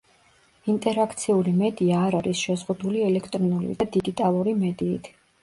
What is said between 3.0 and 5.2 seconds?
ელექტრონული და დიგიტალური მედიით.